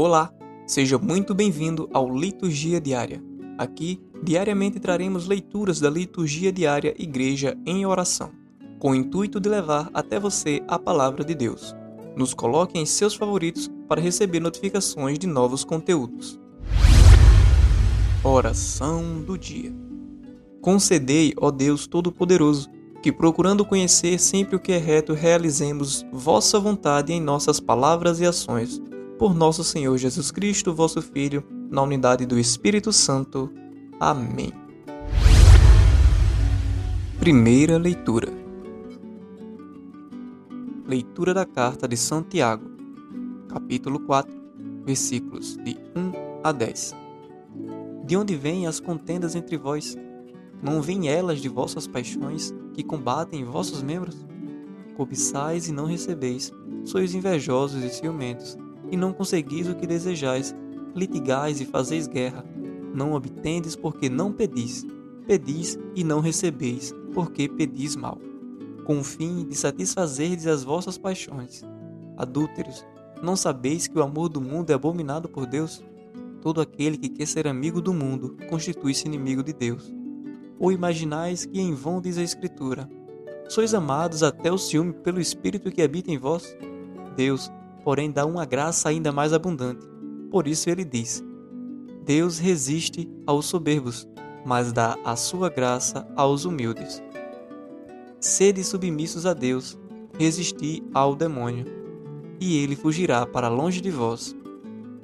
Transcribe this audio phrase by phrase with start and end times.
[0.00, 0.32] Olá,
[0.64, 3.20] seja muito bem-vindo ao Liturgia Diária.
[3.58, 8.30] Aqui, diariamente traremos leituras da Liturgia Diária Igreja em Oração,
[8.78, 11.74] com o intuito de levar até você a palavra de Deus.
[12.16, 16.38] Nos coloque em seus favoritos para receber notificações de novos conteúdos.
[18.22, 19.74] Oração do Dia
[20.60, 22.70] Concedei, ó Deus Todo-Poderoso,
[23.02, 28.26] que procurando conhecer sempre o que é reto, realizemos vossa vontade em nossas palavras e
[28.26, 28.80] ações.
[29.18, 33.50] Por nosso Senhor Jesus Cristo, vosso Filho, na unidade do Espírito Santo.
[33.98, 34.52] Amém.
[37.18, 38.32] Primeira leitura.
[40.86, 42.70] Leitura da carta de Santiago,
[43.48, 44.32] capítulo 4,
[44.84, 46.12] versículos de 1
[46.44, 46.94] a 10.
[48.04, 49.96] De onde vêm as contendas entre vós?
[50.62, 54.24] Não vêm elas de vossas paixões que combatem vossos membros?
[54.96, 56.52] Cobiçais e não recebeis,
[56.84, 58.56] sois invejosos e ciumentos,
[58.90, 60.54] e não conseguis o que desejais,
[60.94, 62.44] litigais e fazeis guerra.
[62.94, 64.86] Não obtendes porque não pedis,
[65.26, 68.18] pedis e não recebeis, porque pedis mal,
[68.84, 71.62] com o fim de satisfazerdes as vossas paixões.
[72.16, 72.84] Adúlteros,
[73.22, 75.82] não sabeis que o amor do mundo é abominado por Deus?
[76.40, 79.92] Todo aquele que quer ser amigo do mundo constitui-se inimigo de Deus.
[80.58, 82.88] Ou imaginais que em vão diz a Escritura:
[83.48, 86.56] Sois amados até o ciúme pelo Espírito que habita em vós?
[87.16, 87.50] Deus,
[87.84, 89.86] porém, dá uma graça ainda mais abundante.
[90.30, 91.24] Por isso ele diz:
[92.04, 94.08] Deus resiste aos soberbos,
[94.44, 97.02] mas dá a sua graça aos humildes.
[98.20, 99.78] Sede submissos a Deus,
[100.18, 101.66] resisti ao demônio,
[102.40, 104.34] e ele fugirá para longe de vós.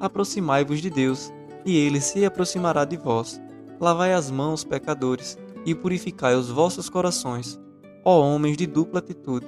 [0.00, 1.32] Aproximai-vos de Deus,
[1.64, 3.40] e ele se aproximará de vós.
[3.80, 7.58] Lavai as mãos, pecadores, e purificai os vossos corações,
[8.04, 9.46] ó homens de dupla atitude.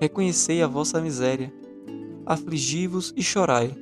[0.00, 1.52] Reconhecei a vossa miséria,
[2.26, 3.74] afligi-vos e chorai.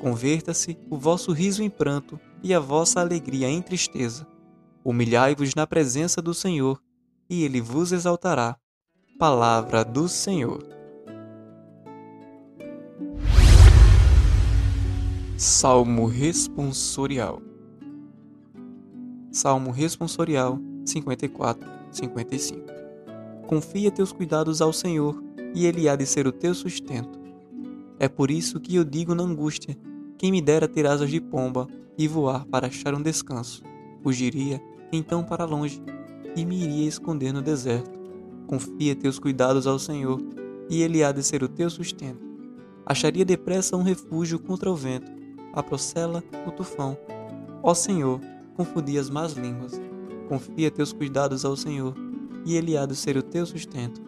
[0.00, 4.26] Converta-se o vosso riso em pranto e a vossa alegria em tristeza.
[4.84, 6.80] Humilhai-vos na presença do Senhor,
[7.28, 8.56] e ele vos exaltará.
[9.18, 10.64] Palavra do Senhor.
[15.36, 17.42] Salmo responsorial.
[19.30, 22.60] Salmo responsorial 54, 55.
[23.46, 25.22] Confia teus cuidados ao Senhor,
[25.54, 27.27] e ele há de ser o teu sustento.
[27.98, 29.76] É por isso que eu digo na angústia:
[30.16, 31.66] quem me dera ter asas de pomba
[31.96, 33.62] e voar para achar um descanso.
[34.02, 35.82] Fugiria então para longe
[36.36, 37.98] e me iria esconder no deserto.
[38.46, 40.20] Confia teus cuidados ao Senhor,
[40.70, 42.26] e ele há de ser o teu sustento.
[42.86, 45.10] Acharia depressa um refúgio contra o vento,
[45.52, 46.96] a procela, o tufão.
[47.62, 48.20] Ó Senhor,
[48.56, 49.78] confundi as más línguas.
[50.28, 51.94] Confia teus cuidados ao Senhor,
[52.44, 54.00] e ele há de ser o teu sustento.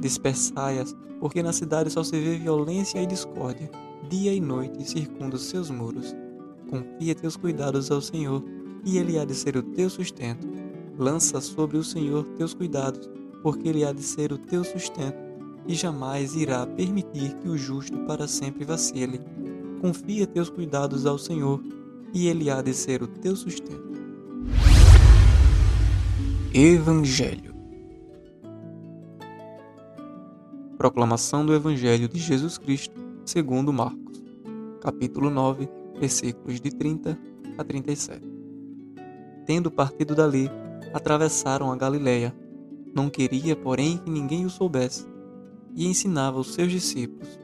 [0.00, 0.94] Dispersai-as,
[1.24, 3.70] porque na cidade só se vê violência e discórdia,
[4.10, 6.14] dia e noite circunda os seus muros.
[6.68, 8.44] Confia teus cuidados ao Senhor,
[8.84, 10.46] e ele há de ser o teu sustento.
[10.98, 13.08] Lança sobre o Senhor teus cuidados,
[13.42, 15.16] porque ele há de ser o teu sustento,
[15.66, 19.18] e jamais irá permitir que o justo para sempre vacile.
[19.80, 21.58] Confia teus cuidados ao Senhor,
[22.12, 23.94] e ele há de ser o teu sustento.
[26.52, 27.53] Evangelho
[30.76, 34.22] Proclamação do Evangelho de Jesus Cristo segundo Marcos,
[34.80, 35.68] capítulo 9,
[35.98, 37.18] versículos de 30
[37.56, 38.20] a 37.
[39.46, 40.50] Tendo partido dali,
[40.92, 42.34] atravessaram a Galiléia.
[42.94, 45.06] Não queria, porém, que ninguém o soubesse,
[45.74, 47.38] e ensinava os seus discípulos: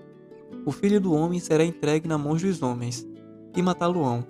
[0.67, 3.07] O filho do homem será entregue na mão dos homens,
[3.57, 4.27] e matá-lo-ão,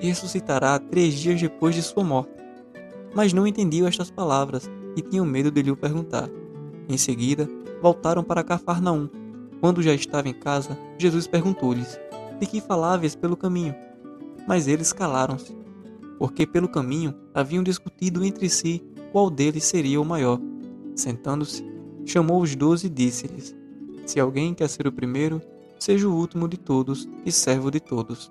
[0.00, 2.42] e ressuscitará três dias depois de sua morte
[3.14, 6.28] mas não entendiam estas palavras e tinham medo de lhe perguntar.
[6.88, 7.48] Em seguida,
[7.82, 9.08] voltaram para Cafarnaum.
[9.60, 11.98] Quando já estava em casa, Jesus perguntou-lhes:
[12.38, 13.74] De que faláveis pelo caminho?
[14.46, 15.54] Mas eles calaram-se,
[16.18, 20.40] porque pelo caminho haviam discutido entre si qual deles seria o maior.
[20.94, 21.64] Sentando-se,
[22.06, 23.54] chamou os doze e disse-lhes:
[24.06, 25.42] Se alguém quer ser o primeiro,
[25.78, 28.30] seja o último de todos e servo de todos.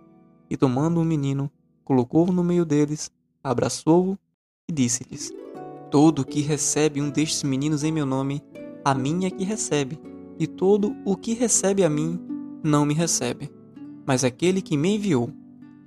[0.49, 1.51] E tomando um menino,
[1.83, 3.11] colocou-o no meio deles,
[3.43, 4.17] abraçou-o
[4.69, 5.31] e disse-lhes:
[5.89, 8.41] Todo que recebe um destes meninos em meu nome,
[8.83, 9.99] a mim é que recebe,
[10.39, 12.19] e todo o que recebe a mim,
[12.63, 13.51] não me recebe,
[14.05, 15.31] mas aquele que me enviou.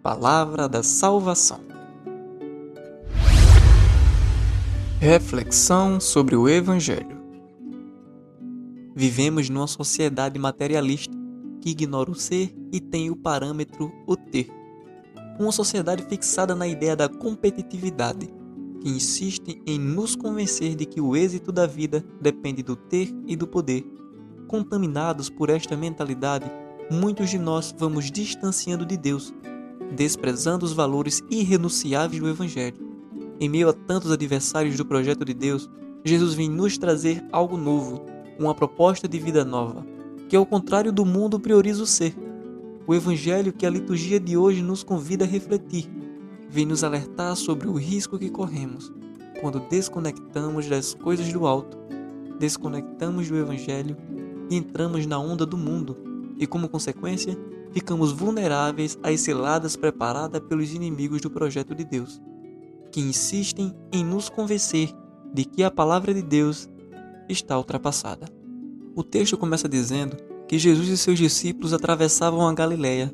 [0.03, 1.61] Palavra da salvação.
[5.01, 7.23] Reflexão sobre o Evangelho.
[8.95, 11.13] Vivemos numa sociedade materialista
[11.61, 14.49] que ignora o ser e tem o parâmetro o ter.
[15.39, 18.33] Uma sociedade fixada na ideia da competitividade
[18.85, 23.35] que insiste em nos convencer de que o êxito da vida depende do ter e
[23.35, 23.83] do poder.
[24.47, 26.53] Contaminados por esta mentalidade,
[26.91, 29.33] muitos de nós vamos distanciando de Deus,
[29.97, 32.77] desprezando os valores irrenunciáveis do Evangelho.
[33.41, 35.67] Em meio a tantos adversários do projeto de Deus,
[36.05, 38.05] Jesus vem nos trazer algo novo,
[38.39, 39.87] uma proposta de vida nova,
[40.29, 42.15] que ao contrário do mundo prioriza o ser.
[42.87, 45.89] O Evangelho que a liturgia de hoje nos convida a refletir,
[46.55, 48.93] vem nos alertar sobre o risco que corremos
[49.41, 51.77] quando desconectamos das coisas do alto,
[52.39, 53.97] desconectamos do Evangelho
[54.49, 55.97] e entramos na onda do mundo,
[56.39, 57.37] e como consequência,
[57.73, 62.23] ficamos vulneráveis às ciladas preparadas pelos inimigos do projeto de Deus,
[62.93, 64.95] que insistem em nos convencer
[65.33, 66.69] de que a palavra de Deus
[67.29, 68.29] está ultrapassada.
[68.95, 70.17] O texto começa dizendo
[70.47, 73.13] que Jesus e seus discípulos atravessavam a Galiléia.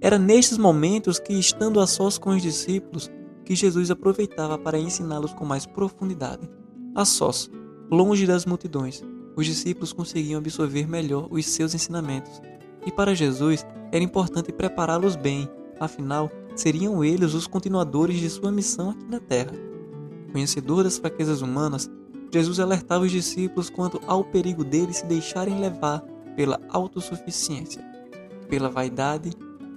[0.00, 3.10] Era nestes momentos que, estando a sós com os discípulos,
[3.44, 6.48] que Jesus aproveitava para ensiná-los com mais profundidade.
[6.94, 7.50] A sós,
[7.90, 9.02] longe das multidões,
[9.34, 12.40] os discípulos conseguiam absorver melhor os seus ensinamentos.
[12.86, 15.48] E para Jesus era importante prepará-los bem,
[15.80, 19.52] afinal, seriam eles os continuadores de sua missão aqui na terra.
[20.30, 21.90] Conhecedor das fraquezas humanas,
[22.32, 26.02] Jesus alertava os discípulos quanto ao perigo deles se deixarem levar
[26.36, 27.82] pela autossuficiência,
[28.48, 29.30] pela vaidade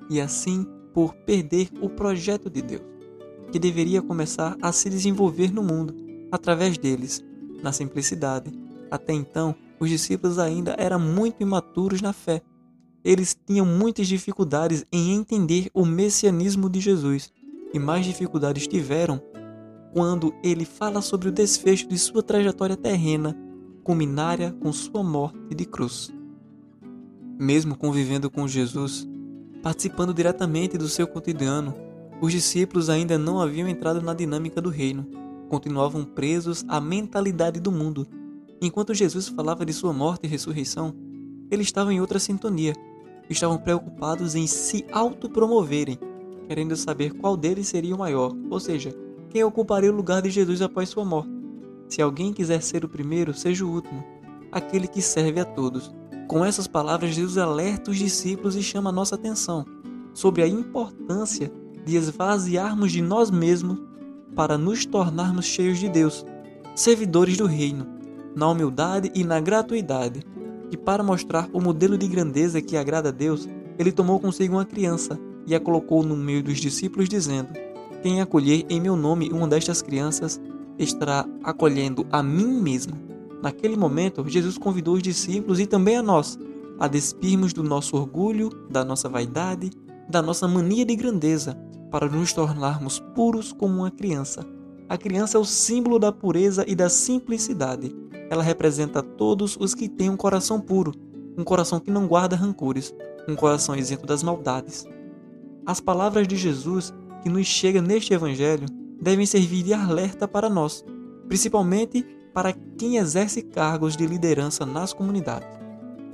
[0.09, 2.83] e assim por perder o projeto de Deus,
[3.51, 5.95] que deveria começar a se desenvolver no mundo
[6.31, 7.23] através deles,
[7.61, 8.51] na simplicidade.
[8.89, 12.41] Até então, os discípulos ainda eram muito imaturos na fé.
[13.03, 17.31] Eles tinham muitas dificuldades em entender o messianismo de Jesus,
[17.73, 19.21] e mais dificuldades tiveram
[19.93, 23.35] quando ele fala sobre o desfecho de sua trajetória terrena,
[23.83, 26.11] culminária com sua morte de cruz.
[27.39, 29.07] Mesmo convivendo com Jesus,
[29.61, 31.73] participando diretamente do seu cotidiano,
[32.21, 35.07] os discípulos ainda não haviam entrado na dinâmica do reino,
[35.49, 38.07] continuavam presos à mentalidade do mundo.
[38.61, 40.93] Enquanto Jesus falava de sua morte e ressurreição,
[41.49, 42.73] eles estavam em outra sintonia,
[43.29, 45.97] estavam preocupados em se autopromoverem,
[46.47, 48.95] querendo saber qual deles seria o maior, ou seja,
[49.29, 51.31] quem ocuparia o lugar de Jesus após sua morte.
[51.87, 54.03] Se alguém quiser ser o primeiro, seja o último,
[54.51, 55.91] aquele que serve a todos.
[56.31, 59.65] Com essas palavras, Jesus alerta os discípulos e chama a nossa atenção
[60.13, 61.51] sobre a importância
[61.83, 63.77] de esvaziarmos de nós mesmos
[64.33, 66.25] para nos tornarmos cheios de Deus,
[66.73, 67.85] servidores do reino,
[68.33, 70.21] na humildade e na gratuidade.
[70.71, 73.45] E para mostrar o modelo de grandeza que agrada a Deus,
[73.77, 77.49] ele tomou consigo uma criança e a colocou no meio dos discípulos, dizendo:
[78.01, 80.39] quem acolher em meu nome uma destas crianças
[80.79, 83.10] estará acolhendo a mim mesmo.
[83.41, 86.37] Naquele momento, Jesus convidou os discípulos e também a nós
[86.79, 89.69] a despirmos do nosso orgulho, da nossa vaidade,
[90.09, 91.55] da nossa mania de grandeza,
[91.91, 94.43] para nos tornarmos puros como uma criança.
[94.89, 97.95] A criança é o símbolo da pureza e da simplicidade.
[98.31, 100.91] Ela representa todos os que têm um coração puro,
[101.37, 102.93] um coração que não guarda rancores,
[103.27, 104.85] um coração isento das maldades.
[105.65, 108.65] As palavras de Jesus que nos chega neste Evangelho
[108.99, 110.83] devem servir de alerta para nós,
[111.27, 115.47] principalmente para quem exerce cargos de liderança nas comunidades.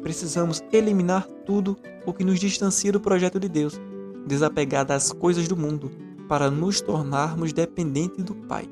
[0.02, 3.80] Precisamos eliminar tudo o que nos distancia do projeto de Deus,
[4.26, 5.92] desapegar das coisas do mundo,
[6.28, 8.68] para nos tornarmos dependentes do Pai.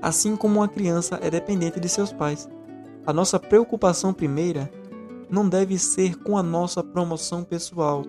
[0.00, 2.48] Assim como uma criança é dependente de seus pais.
[3.06, 4.70] A nossa preocupação primeira
[5.30, 8.04] não deve ser com a nossa promoção pessoal,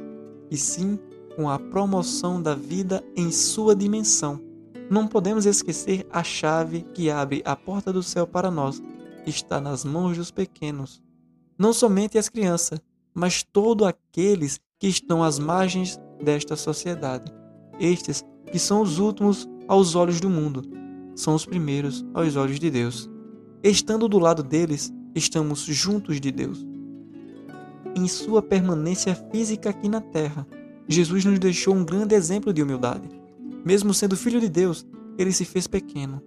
[0.50, 1.00] e sim
[1.36, 4.49] com a promoção da vida em sua dimensão.
[4.90, 8.81] Não podemos esquecer a chave que abre a porta do céu para nós,
[9.26, 11.02] está nas mãos dos pequenos.
[11.58, 12.81] Não somente as crianças,
[13.14, 17.31] mas todos aqueles que estão às margens desta sociedade.
[17.80, 20.64] Estes que são os últimos aos olhos do mundo,
[21.16, 23.10] são os primeiros aos olhos de Deus.
[23.62, 26.66] Estando do lado deles, estamos juntos de Deus.
[27.96, 30.48] Em sua permanência física aqui na terra,
[30.88, 33.19] Jesus nos deixou um grande exemplo de humildade.
[33.69, 34.83] Mesmo sendo filho de Deus,
[35.16, 36.23] ele se fez pequeno.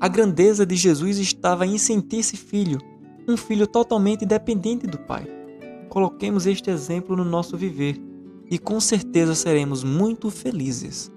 [0.00, 2.80] A grandeza de Jesus estava em sentir-se filho,
[3.28, 5.24] um filho totalmente dependente do Pai.
[5.88, 8.02] Coloquemos este exemplo no nosso viver
[8.50, 11.08] e com certeza seremos muito felizes.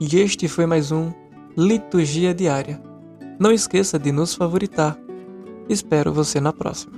[0.00, 1.12] E este foi mais um
[1.56, 2.80] Liturgia Diária.
[3.36, 4.96] Não esqueça de nos favoritar.
[5.68, 6.97] Espero você na próxima.